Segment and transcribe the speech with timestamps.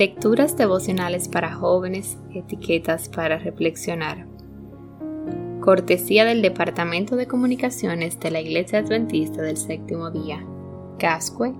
[0.00, 4.26] Lecturas devocionales para jóvenes, etiquetas para reflexionar.
[5.60, 10.42] Cortesía del Departamento de Comunicaciones de la Iglesia Adventista del Séptimo Día,
[10.98, 11.52] Cascue,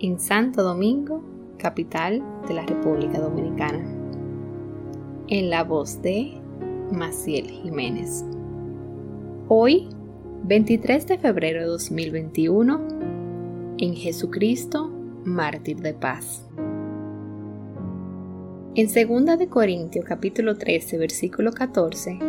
[0.00, 1.22] en Santo Domingo,
[1.58, 3.84] capital de la República Dominicana.
[5.28, 6.40] En la voz de
[6.90, 8.24] Maciel Jiménez.
[9.46, 9.90] Hoy,
[10.42, 12.80] 23 de febrero de 2021,
[13.78, 14.90] en Jesucristo,
[15.24, 16.50] mártir de paz.
[18.76, 22.20] En 2 de Corintios capítulo 13 versículo 14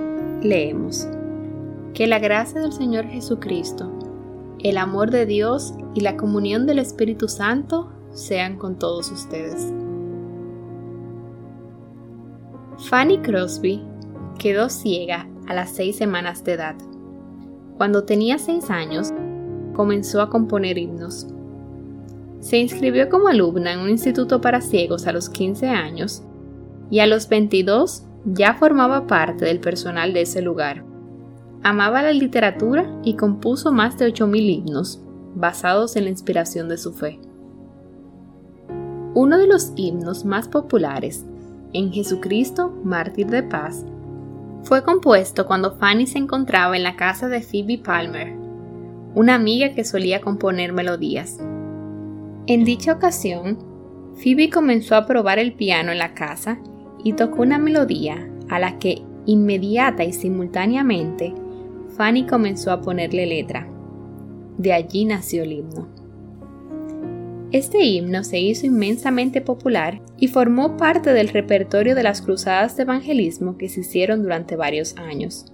[0.41, 1.07] leemos
[1.93, 3.91] Que la gracia del Señor Jesucristo,
[4.57, 9.71] el amor de Dios y la comunión del Espíritu Santo sean con todos ustedes.
[12.89, 13.83] Fanny Crosby
[14.39, 16.75] quedó ciega a las seis semanas de edad.
[17.77, 19.13] Cuando tenía seis años,
[19.73, 21.27] comenzó a componer himnos.
[22.39, 26.23] Se inscribió como alumna en un instituto para ciegos a los 15 años
[26.91, 30.83] y a los 22 ya formaba parte del personal de ese lugar.
[31.63, 35.01] Amaba la literatura y compuso más de 8.000 himnos,
[35.33, 37.19] basados en la inspiración de su fe.
[39.13, 41.25] Uno de los himnos más populares,
[41.73, 43.85] En Jesucristo, mártir de paz,
[44.63, 48.35] fue compuesto cuando Fanny se encontraba en la casa de Phoebe Palmer,
[49.15, 51.39] una amiga que solía componer melodías.
[52.45, 53.57] En dicha ocasión,
[54.15, 56.59] Phoebe comenzó a probar el piano en la casa
[57.03, 61.33] y tocó una melodía a la que inmediata y simultáneamente
[61.95, 63.67] Fanny comenzó a ponerle letra.
[64.57, 65.87] De allí nació el himno.
[67.51, 72.83] Este himno se hizo inmensamente popular y formó parte del repertorio de las cruzadas de
[72.83, 75.51] evangelismo que se hicieron durante varios años.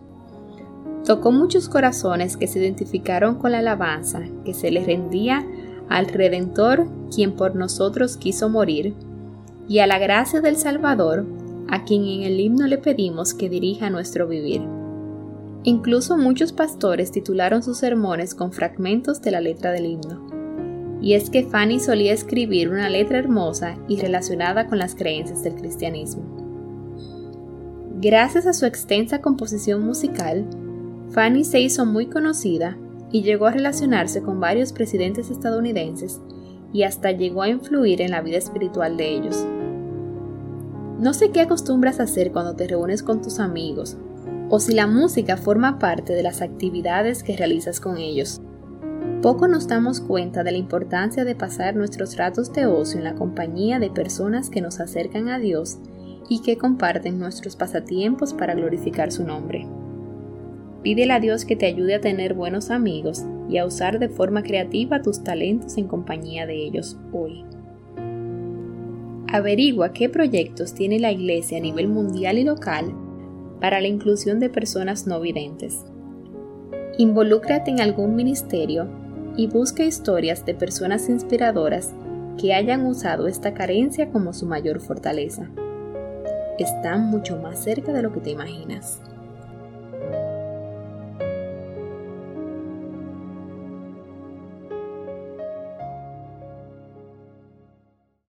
[1.05, 5.43] Tocó muchos corazones que se identificaron con la alabanza que se les rendía
[5.89, 8.93] al Redentor, quien por nosotros quiso morir,
[9.67, 11.25] y a la gracia del Salvador,
[11.69, 14.61] a quien en el himno le pedimos que dirija nuestro vivir.
[15.63, 20.25] Incluso muchos pastores titularon sus sermones con fragmentos de la letra del himno.
[21.01, 25.55] Y es que Fanny solía escribir una letra hermosa y relacionada con las creencias del
[25.55, 26.23] cristianismo.
[27.99, 30.45] Gracias a su extensa composición musical,
[31.09, 32.77] Fanny se hizo muy conocida
[33.11, 36.21] y llegó a relacionarse con varios presidentes estadounidenses
[36.73, 39.45] y hasta llegó a influir en la vida espiritual de ellos.
[40.99, 43.97] No sé qué acostumbras hacer cuando te reúnes con tus amigos,
[44.49, 48.41] o si la música forma parte de las actividades que realizas con ellos.
[49.21, 53.13] Poco nos damos cuenta de la importancia de pasar nuestros ratos de ocio en la
[53.13, 55.77] compañía de personas que nos acercan a Dios
[56.29, 59.67] y que comparten nuestros pasatiempos para glorificar su nombre.
[60.81, 64.41] Pídele a Dios que te ayude a tener buenos amigos y a usar de forma
[64.41, 67.45] creativa tus talentos en compañía de ellos hoy.
[69.29, 72.93] Averigua qué proyectos tiene la Iglesia a nivel mundial y local
[73.59, 75.83] para la inclusión de personas no videntes.
[76.97, 78.87] Involúcrate en algún ministerio
[79.35, 81.93] y busca historias de personas inspiradoras
[82.37, 85.49] que hayan usado esta carencia como su mayor fortaleza.
[86.57, 89.01] Están mucho más cerca de lo que te imaginas.